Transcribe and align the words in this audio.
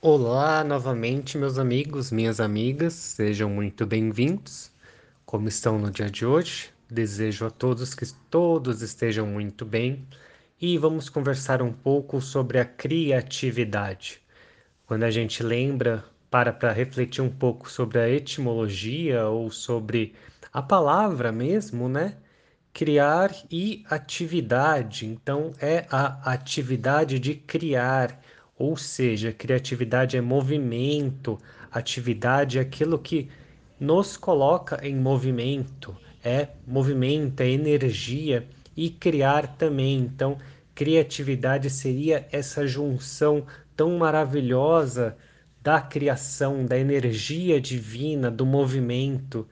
Olá 0.00 0.62
novamente, 0.64 1.36
meus 1.36 1.58
amigos, 1.58 2.10
minhas 2.10 2.40
amigas, 2.40 2.94
sejam 2.94 3.50
muito 3.50 3.84
bem-vindos. 3.86 4.70
Como 5.24 5.48
estão 5.48 5.78
no 5.78 5.90
dia 5.90 6.10
de 6.10 6.24
hoje? 6.24 6.70
Desejo 6.90 7.44
a 7.46 7.50
todos 7.50 7.94
que 7.94 8.06
todos 8.30 8.80
estejam 8.82 9.26
muito 9.26 9.64
bem 9.66 10.06
e 10.60 10.78
vamos 10.78 11.08
conversar 11.10 11.60
um 11.62 11.72
pouco 11.72 12.20
sobre 12.22 12.58
a 12.58 12.64
criatividade. 12.64 14.22
Quando 14.86 15.04
a 15.04 15.10
gente 15.10 15.42
lembra, 15.42 16.04
para 16.30 16.52
para 16.52 16.72
refletir 16.72 17.22
um 17.22 17.30
pouco 17.30 17.70
sobre 17.70 17.98
a 17.98 18.08
etimologia 18.08 19.26
ou 19.28 19.50
sobre 19.50 20.14
a 20.52 20.62
palavra 20.62 21.32
mesmo, 21.32 21.88
né? 21.88 22.16
Criar 22.72 23.32
e 23.50 23.84
atividade. 23.90 25.06
Então, 25.06 25.52
é 25.60 25.86
a 25.90 26.32
atividade 26.32 27.18
de 27.18 27.34
criar 27.34 28.20
ou 28.58 28.76
seja, 28.76 29.32
criatividade 29.32 30.16
é 30.16 30.20
movimento, 30.20 31.38
atividade 31.70 32.58
é 32.58 32.62
aquilo 32.62 32.98
que 32.98 33.28
nos 33.78 34.16
coloca 34.16 34.80
em 34.86 34.96
movimento, 34.96 35.96
é 36.24 36.48
movimento, 36.66 37.40
é 37.42 37.50
energia 37.50 38.48
e 38.76 38.90
criar 38.90 39.56
também. 39.56 39.98
Então, 39.98 40.38
criatividade 40.74 41.70
seria 41.70 42.26
essa 42.32 42.66
junção 42.66 43.46
tão 43.76 43.98
maravilhosa 43.98 45.16
da 45.62 45.80
criação, 45.80 46.64
da 46.64 46.78
energia 46.78 47.60
divina, 47.60 48.30
do 48.30 48.46
movimento. 48.46 49.46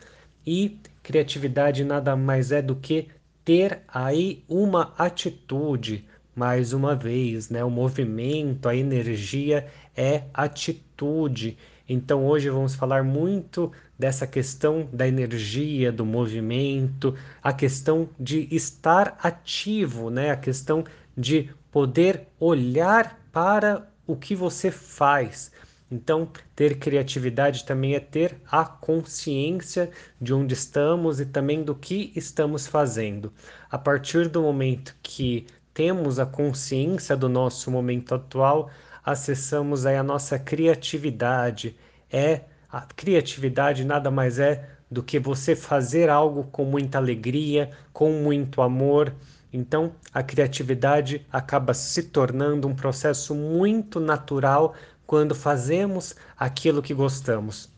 E 0.47 0.78
criatividade 1.02 1.84
nada 1.84 2.16
mais 2.16 2.52
é 2.52 2.62
do 2.62 2.77
que 2.77 3.09
ter 3.45 3.83
aí 3.86 4.42
uma 4.48 4.95
atitude, 4.97 6.06
mais 6.34 6.73
uma 6.73 6.95
vez, 6.95 7.48
né? 7.51 7.65
O 7.65 7.70
movimento, 7.70 8.69
a 8.69 8.75
energia 8.77 9.66
é 9.97 10.25
atitude. 10.33 11.56
Então 11.88 12.27
hoje 12.27 12.48
vamos 12.51 12.75
falar 12.75 13.05
muito 13.05 13.70
dessa 13.98 14.27
questão 14.27 14.89
da 14.92 15.06
energia, 15.06 15.92
do 15.92 16.05
movimento, 16.05 17.14
a 17.42 17.53
questão 17.53 18.08
de 18.19 18.48
estar 18.50 19.19
ativo, 19.23 20.11
né? 20.11 20.31
A 20.31 20.36
questão 20.36 20.84
de 21.17 21.50
poder 21.70 22.28
olhar 22.41 23.19
para 23.33 23.89
o 24.06 24.17
que 24.17 24.34
você 24.34 24.70
faz. 24.70 25.53
Então, 25.91 26.28
ter 26.56 26.78
criatividade 26.78 27.64
também 27.64 27.95
é 27.95 28.01
ter 28.01 28.41
a 28.51 28.64
consciência 28.64 29.91
de 30.20 30.33
onde 30.34 30.55
estamos 30.55 31.20
e 31.20 31.27
também 31.27 31.62
do 31.62 31.75
que 31.75 32.12
estamos 32.17 32.67
fazendo. 32.67 33.33
A 33.70 33.78
partir 33.78 34.28
do 34.28 34.42
momento 34.42 34.97
que 35.03 35.47
temos 35.75 36.20
a 36.20 36.25
consciência 36.25 37.17
do 37.17 37.28
nosso 37.28 37.69
momento 37.69 38.14
atual, 38.14 38.70
acessamos 39.05 39.84
aí 39.84 39.97
a 39.97 40.05
nossa 40.05 40.39
criatividade. 40.39 41.77
É 42.11 42.42
a 42.70 42.83
criatividade 42.83 43.84
nada 43.84 44.08
mais 44.11 44.39
é 44.39 44.70
do 44.89 45.02
que 45.02 45.19
você 45.19 45.56
fazer 45.56 46.08
algo 46.08 46.45
com 46.45 46.64
muita 46.64 46.98
alegria, 46.98 47.70
com 47.92 48.12
muito 48.12 48.62
amor. 48.62 49.12
Então, 49.52 49.92
a 50.12 50.22
criatividade 50.22 51.27
acaba 51.30 51.75
se 51.75 52.05
tornando 52.05 52.69
um 52.69 52.75
processo 52.75 53.34
muito 53.34 53.98
natural 53.98 54.75
quando 55.05 55.34
fazemos 55.34 56.14
aquilo 56.39 56.83
que 56.83 56.95
gostamos. 56.95 57.69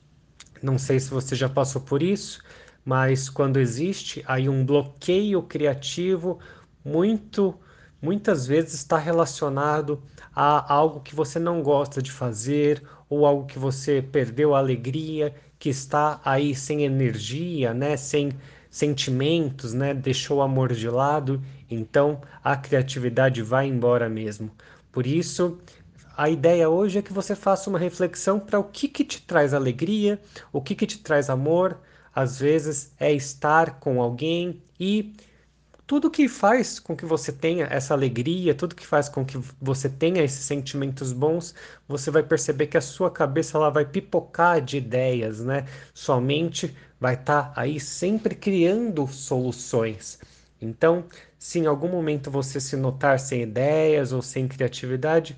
Não 0.63 0.79
sei 0.79 1.01
se 1.01 1.11
você 1.11 1.35
já 1.35 1.49
passou 1.49 1.81
por 1.81 2.03
isso, 2.03 2.43
mas 2.85 3.29
quando 3.31 3.59
existe 3.59 4.23
aí 4.27 4.49
um 4.49 4.65
bloqueio 4.65 5.43
criativo 5.43 6.39
muito 6.85 7.59
muitas 8.01 8.47
vezes 8.47 8.75
está 8.75 8.99
relacionado 8.99 10.03
a 10.35 10.73
algo 10.73 11.01
que 11.01 11.15
você 11.15 11.39
não 11.39 11.63
gosta 11.63 12.03
de 12.03 12.13
fazer 12.13 12.83
ou 13.09 13.25
algo 13.25 13.47
que 13.47 13.59
você 13.59 14.03
perdeu 14.03 14.55
a 14.55 14.59
alegria, 14.59 15.35
que 15.59 15.69
está 15.69 16.21
aí 16.25 16.55
sem 16.55 16.85
energia, 16.85 17.73
né, 17.73 17.97
sem 17.97 18.31
sentimentos, 18.71 19.73
né, 19.73 19.95
deixou 19.95 20.39
o 20.39 20.43
amor 20.43 20.73
de 20.75 20.89
lado, 20.89 21.43
então 21.71 22.21
a 22.45 22.57
criatividade 22.57 23.43
vai 23.43 23.67
embora 23.67 24.09
mesmo. 24.09 24.51
Por 24.93 25.07
isso, 25.07 25.59
a 26.17 26.31
ideia 26.31 26.69
hoje 26.69 26.99
é 26.99 27.03
que 27.03 27.13
você 27.13 27.35
faça 27.37 27.69
uma 27.69 27.79
reflexão 27.79 28.41
para 28.41 28.59
o 28.59 28.65
que 28.65 28.89
que 28.89 29.05
te 29.05 29.21
traz 29.23 29.53
alegria, 29.53 30.21
o 30.53 30.63
que 30.63 30.75
que 30.75 30.87
te 30.87 30.99
traz 30.99 31.29
amor. 31.29 31.79
Às 32.15 32.39
vezes 32.39 32.93
é 32.99 33.13
estar 33.13 33.79
com 33.79 34.01
alguém 34.01 34.63
e 34.81 35.13
tudo 35.87 36.11
que 36.11 36.29
faz 36.29 36.81
com 36.81 36.97
que 36.97 37.05
você 37.07 37.33
tenha 37.33 37.67
essa 37.67 37.95
alegria, 37.95 38.55
tudo 38.55 38.75
que 38.75 38.87
faz 38.87 39.09
com 39.09 39.25
que 39.25 39.39
você 39.61 39.89
tenha 39.89 40.23
esses 40.23 40.45
sentimentos 40.45 41.13
bons, 41.13 41.55
você 41.87 42.11
vai 42.11 42.23
perceber 42.23 42.67
que 42.67 42.77
a 42.77 42.81
sua 42.81 43.11
cabeça 43.11 43.57
ela 43.57 43.71
vai 43.71 43.85
pipocar 43.85 44.61
de 44.61 44.79
ideias, 44.79 45.41
né? 45.45 45.67
Sua 45.95 46.21
mente 46.21 46.75
vai 47.01 47.15
estar 47.15 47.55
tá 47.55 47.61
aí 47.61 47.79
sempre 47.79 48.35
criando 48.35 49.07
soluções. 49.07 50.19
Então, 50.61 51.05
se 51.39 51.61
em 51.61 51.67
algum 51.67 51.89
momento 51.89 52.31
você 52.31 52.61
se 52.61 52.77
notar 52.77 53.21
sem 53.21 53.43
ideias 53.43 54.13
ou 54.13 54.23
sem 54.23 54.49
criatividade, 54.49 55.37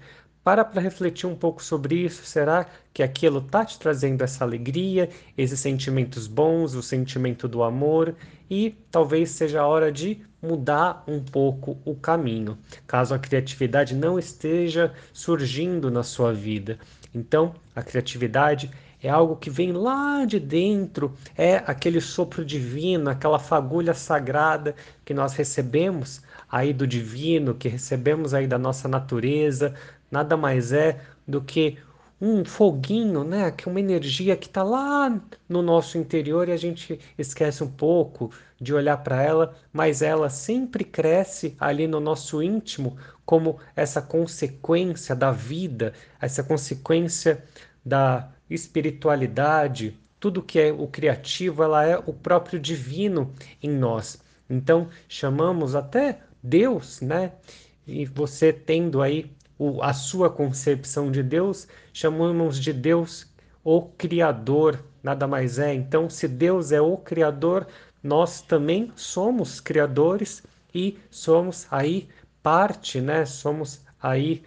para 0.48 0.64
para 0.64 0.80
refletir 0.80 1.26
um 1.26 1.34
pouco 1.34 1.62
sobre 1.62 1.94
isso. 1.94 2.24
Será 2.24 2.64
que 2.94 3.02
aquilo 3.02 3.38
está 3.38 3.66
te 3.66 3.78
trazendo 3.78 4.24
essa 4.24 4.44
alegria, 4.44 5.10
esses 5.36 5.60
sentimentos 5.60 6.26
bons, 6.26 6.74
o 6.74 6.82
sentimento 6.82 7.46
do 7.46 7.62
amor? 7.62 8.14
E 8.48 8.74
talvez 8.90 9.32
seja 9.32 9.60
a 9.60 9.66
hora 9.66 9.92
de 9.92 10.22
mudar 10.40 11.04
um 11.06 11.22
pouco 11.22 11.76
o 11.84 11.94
caminho, 11.94 12.56
caso 12.86 13.14
a 13.14 13.18
criatividade 13.18 13.94
não 13.94 14.18
esteja 14.18 14.90
surgindo 15.12 15.90
na 15.90 16.02
sua 16.02 16.32
vida. 16.32 16.78
Então, 17.14 17.54
a 17.76 17.82
criatividade 17.82 18.70
é 19.02 19.10
algo 19.10 19.36
que 19.36 19.50
vem 19.50 19.72
lá 19.72 20.24
de 20.24 20.40
dentro, 20.40 21.12
é 21.36 21.56
aquele 21.66 22.00
sopro 22.00 22.42
divino, 22.42 23.10
aquela 23.10 23.38
fagulha 23.38 23.92
sagrada 23.92 24.74
que 25.04 25.12
nós 25.12 25.34
recebemos 25.34 26.22
aí 26.50 26.72
do 26.72 26.86
divino, 26.86 27.54
que 27.54 27.68
recebemos 27.68 28.34
aí 28.34 28.46
da 28.46 28.58
nossa 28.58 28.88
natureza, 28.88 29.74
nada 30.10 30.36
mais 30.36 30.72
é 30.72 31.00
do 31.26 31.42
que 31.42 31.78
um 32.20 32.44
foguinho, 32.44 33.22
né? 33.22 33.50
Que 33.50 33.68
é 33.68 33.70
uma 33.70 33.80
energia 33.80 34.36
que 34.36 34.46
está 34.46 34.62
lá 34.62 35.20
no 35.48 35.62
nosso 35.62 35.98
interior 35.98 36.48
e 36.48 36.52
a 36.52 36.56
gente 36.56 36.98
esquece 37.16 37.62
um 37.62 37.70
pouco 37.70 38.32
de 38.60 38.74
olhar 38.74 38.96
para 38.98 39.22
ela, 39.22 39.54
mas 39.72 40.02
ela 40.02 40.28
sempre 40.28 40.84
cresce 40.84 41.56
ali 41.60 41.86
no 41.86 42.00
nosso 42.00 42.42
íntimo 42.42 42.96
como 43.24 43.58
essa 43.76 44.02
consequência 44.02 45.14
da 45.14 45.30
vida, 45.30 45.92
essa 46.20 46.42
consequência 46.42 47.44
da 47.84 48.32
espiritualidade, 48.50 49.96
tudo 50.18 50.42
que 50.42 50.58
é 50.58 50.72
o 50.72 50.88
criativo, 50.88 51.62
ela 51.62 51.84
é 51.84 51.96
o 51.98 52.12
próprio 52.12 52.58
divino 52.58 53.32
em 53.62 53.70
nós. 53.70 54.20
Então, 54.50 54.88
chamamos 55.08 55.74
até 55.74 56.20
Deus, 56.42 57.00
né? 57.00 57.32
E 57.86 58.04
você 58.06 58.52
tendo 58.52 59.02
aí 59.02 59.30
o, 59.58 59.82
a 59.82 59.92
sua 59.92 60.30
concepção 60.30 61.10
de 61.10 61.22
Deus, 61.22 61.66
chamamos 61.92 62.58
de 62.58 62.72
Deus 62.72 63.26
o 63.64 63.82
Criador, 63.82 64.84
nada 65.02 65.26
mais 65.26 65.58
é. 65.58 65.74
Então, 65.74 66.08
se 66.08 66.28
Deus 66.28 66.72
é 66.72 66.80
o 66.80 66.96
Criador, 66.96 67.66
nós 68.02 68.40
também 68.40 68.92
somos 68.96 69.60
criadores 69.60 70.42
e 70.74 70.98
somos 71.10 71.66
aí 71.70 72.08
parte, 72.42 73.00
né? 73.00 73.24
Somos 73.26 73.84
aí 74.00 74.42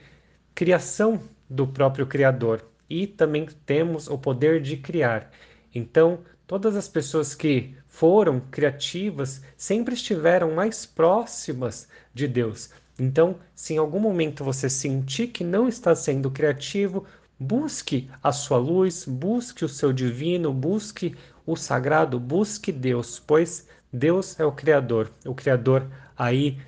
criação 0.55 1.21
do 1.49 1.67
próprio 1.67 2.07
Criador 2.07 2.65
e 2.89 3.05
também 3.07 3.45
temos 3.65 4.07
o 4.07 4.17
poder 4.17 4.61
de 4.61 4.77
criar. 4.77 5.29
Então, 5.73 6.19
todas 6.47 6.75
as 6.75 6.87
pessoas 6.87 7.33
que 7.35 7.75
foram 7.91 8.39
criativas 8.39 9.41
sempre 9.57 9.93
estiveram 9.93 10.55
mais 10.55 10.85
próximas 10.85 11.87
de 12.13 12.25
Deus. 12.25 12.71
Então, 12.97 13.35
se 13.53 13.73
em 13.73 13.77
algum 13.77 13.99
momento 13.99 14.43
você 14.43 14.69
sentir 14.69 15.27
que 15.27 15.43
não 15.43 15.67
está 15.67 15.93
sendo 15.93 16.31
criativo, 16.31 17.05
busque 17.37 18.09
a 18.23 18.31
sua 18.31 18.57
luz, 18.57 19.05
busque 19.05 19.65
o 19.65 19.69
seu 19.69 19.91
divino, 19.91 20.53
busque 20.53 21.15
o 21.45 21.55
sagrado, 21.55 22.19
busque 22.19 22.71
Deus, 22.71 23.19
pois 23.19 23.67
Deus 23.91 24.39
é 24.39 24.45
o 24.45 24.53
Criador, 24.53 25.11
o 25.25 25.35
Criador 25.35 25.85
aí 26.17 26.59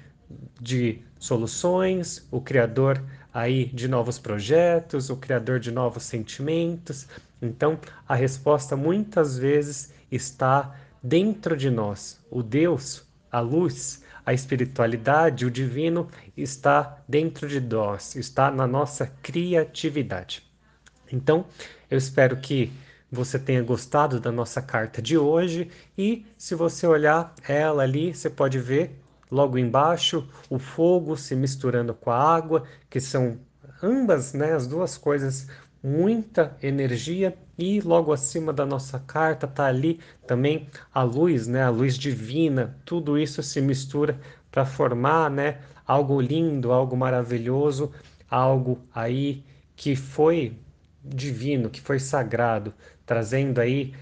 de 0.60 1.00
soluções, 1.18 2.28
o 2.30 2.42
Criador 2.42 3.02
aí 3.34 3.66
de 3.68 3.88
novos 3.88 4.20
projetos, 4.20 5.10
o 5.10 5.16
Criador 5.16 5.60
de 5.60 5.72
novos 5.72 6.04
sentimentos. 6.04 7.08
Então, 7.42 7.80
a 8.08 8.14
resposta 8.14 8.76
muitas 8.76 9.38
vezes 9.38 9.94
está 10.12 10.76
dentro 11.04 11.58
de 11.58 11.70
nós. 11.70 12.24
O 12.32 12.42
Deus, 12.42 13.04
a 13.30 13.42
luz, 13.42 14.02
a 14.26 14.34
espiritualidade, 14.34 15.46
o 15.46 15.52
divino 15.52 16.08
está 16.38 17.04
dentro 17.08 17.48
de 17.48 17.60
nós, 17.60 18.16
está 18.16 18.50
na 18.50 18.66
nossa 18.66 19.08
criatividade. 19.22 20.44
Então, 21.12 21.46
eu 21.92 21.98
espero 21.98 22.38
que 22.38 22.72
você 23.12 23.38
tenha 23.38 23.62
gostado 23.62 24.20
da 24.20 24.32
nossa 24.32 24.62
carta 24.62 25.02
de 25.02 25.18
hoje 25.18 25.70
e 25.96 26.26
se 26.38 26.56
você 26.56 26.88
olhar 26.88 27.36
ela 27.48 27.84
ali, 27.84 28.16
você 28.16 28.30
pode 28.30 28.58
ver 28.58 29.00
logo 29.30 29.58
embaixo 29.58 30.28
o 30.50 30.58
fogo 30.58 31.16
se 31.16 31.36
misturando 31.36 31.94
com 31.94 32.10
a 32.10 32.18
água, 32.18 32.64
que 32.90 33.00
são 33.00 33.38
ambas, 33.82 34.34
né, 34.34 34.54
as 34.54 34.66
duas 34.66 34.98
coisas, 34.98 35.48
muita 35.84 36.58
energia 36.62 37.38
e 37.58 37.82
logo 37.82 38.12
acima 38.12 38.52
da 38.52 38.66
nossa 38.66 39.00
carta 39.00 39.48
tá 39.48 39.66
ali 39.66 40.00
também 40.28 40.68
a 40.94 41.04
luz, 41.04 41.48
né, 41.48 41.64
a 41.64 41.70
luz 41.70 41.98
divina. 41.98 42.78
Tudo 42.86 43.18
isso 43.18 43.44
se 43.44 43.62
mistura 43.62 44.20
para 44.52 44.66
formar, 44.66 45.30
né, 45.30 45.60
algo 45.86 46.20
lindo, 46.20 46.72
algo 46.72 46.96
maravilhoso, 46.98 47.92
algo 48.30 48.80
aí 48.94 49.44
que 49.76 49.96
foi 49.96 50.58
divino, 51.04 51.70
que 51.70 51.82
foi 51.82 52.00
sagrado, 52.00 52.74
trazendo 53.06 53.60
aí 53.60 53.94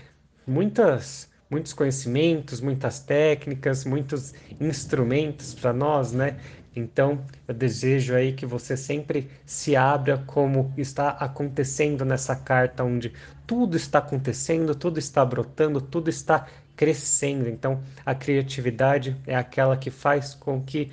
muitas 0.45 1.30
muitos 1.50 1.74
conhecimentos, 1.74 2.62
muitas 2.62 3.01
técnicas, 3.01 3.83
muitos 3.83 4.33
instrumentos 4.57 5.53
para 5.53 5.74
nós, 5.74 6.13
né? 6.13 6.38
Então, 6.75 7.25
eu 7.47 7.53
desejo 7.53 8.15
aí 8.15 8.31
que 8.33 8.45
você 8.45 8.77
sempre 8.77 9.29
se 9.45 9.75
abra 9.75 10.18
como 10.25 10.73
está 10.77 11.09
acontecendo 11.09 12.06
nessa 12.06 12.35
carta, 12.35 12.83
onde 12.83 13.12
tudo 13.45 13.75
está 13.75 14.00
acontecendo, 14.00 14.73
tudo 14.73 14.97
está 14.97 15.25
brotando, 15.25 15.81
tudo 15.81 16.09
está 16.09 16.47
crescendo. 16.75 17.50
Então, 17.50 17.81
a 18.06 18.15
criatividade 18.15 19.18
é 19.27 19.35
aquela 19.35 19.75
que 19.75 19.91
faz 19.91 20.33
com 20.33 20.62
que 20.63 20.91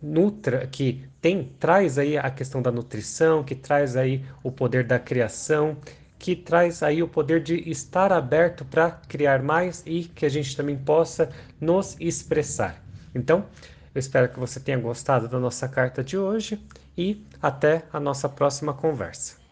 nutra, 0.00 0.66
que 0.66 1.04
tem 1.20 1.52
traz 1.58 1.98
aí 1.98 2.16
a 2.16 2.30
questão 2.30 2.62
da 2.62 2.70
nutrição, 2.70 3.42
que 3.42 3.54
traz 3.54 3.96
aí 3.96 4.24
o 4.44 4.52
poder 4.52 4.84
da 4.84 4.98
criação, 4.98 5.76
que 6.18 6.36
traz 6.36 6.82
aí 6.82 7.02
o 7.02 7.08
poder 7.08 7.42
de 7.42 7.68
estar 7.68 8.12
aberto 8.12 8.64
para 8.64 8.90
criar 8.90 9.42
mais 9.42 9.82
e 9.84 10.04
que 10.04 10.24
a 10.24 10.28
gente 10.28 10.56
também 10.56 10.76
possa 10.76 11.30
nos 11.60 11.96
expressar. 12.00 12.82
Então, 13.14 13.46
eu 13.96 14.00
espero 14.00 14.28
que 14.28 14.38
você 14.38 14.60
tenha 14.60 14.78
gostado 14.78 15.26
da 15.26 15.38
nossa 15.40 15.66
carta 15.66 16.04
de 16.04 16.18
hoje 16.18 16.62
e 16.98 17.26
até 17.40 17.82
a 17.90 17.98
nossa 17.98 18.28
próxima 18.28 18.74
conversa. 18.74 19.45